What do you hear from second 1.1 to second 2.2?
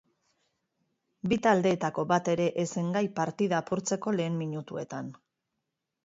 Bi taldeetako